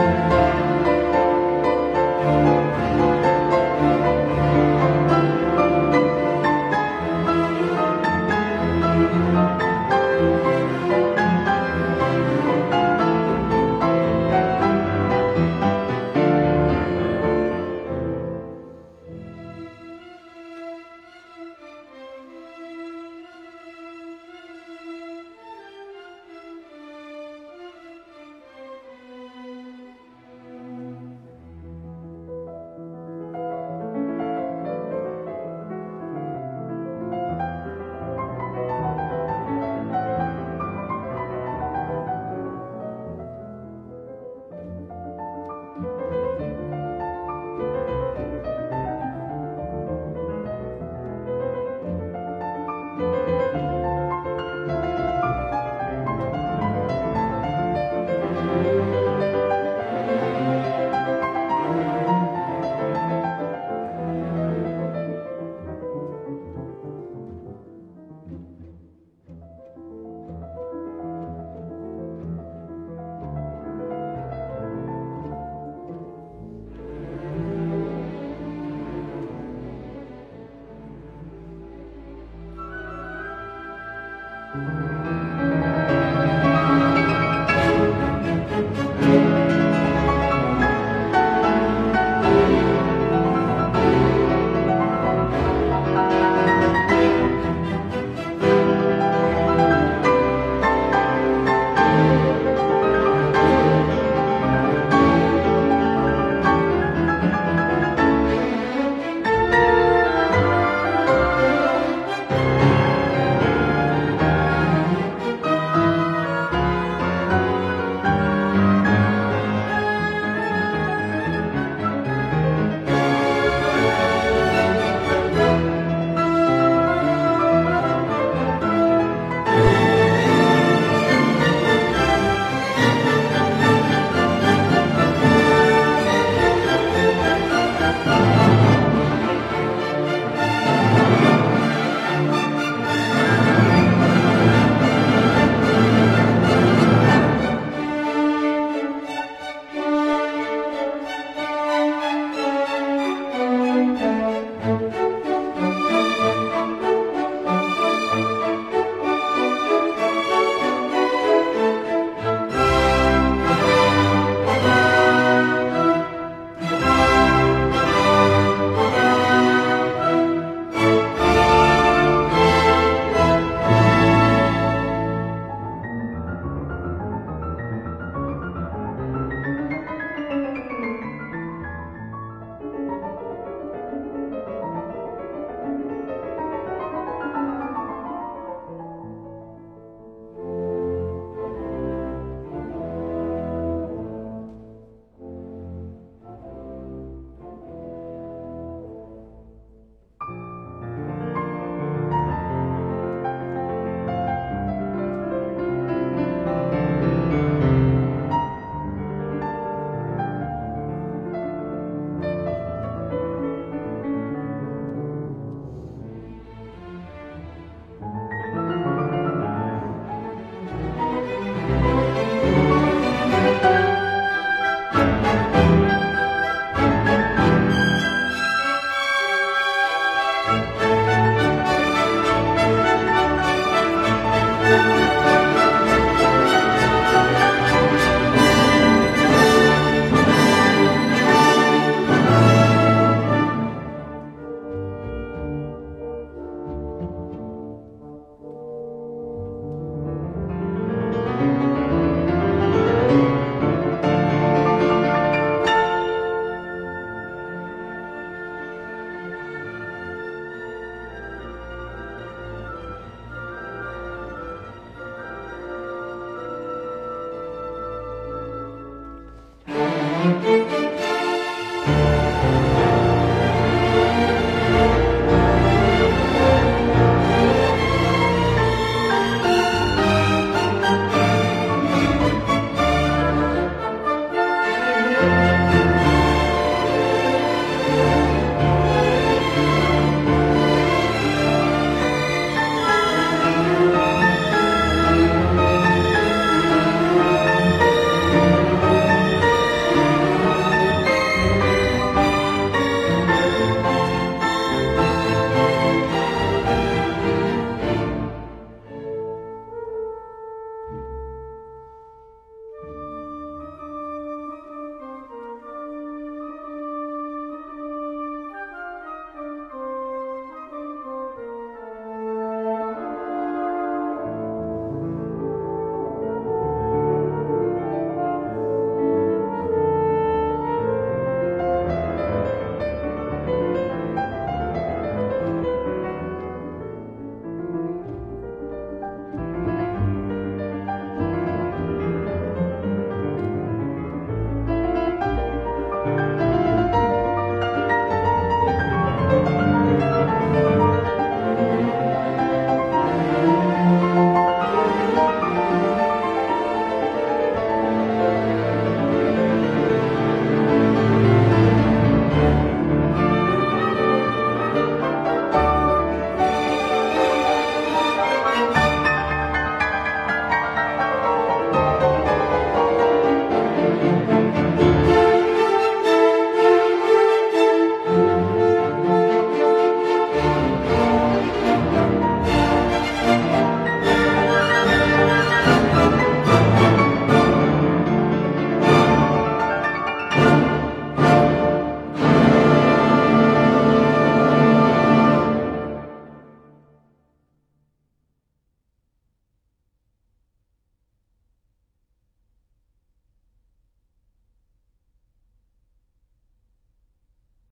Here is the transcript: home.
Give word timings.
home. 0.00 0.29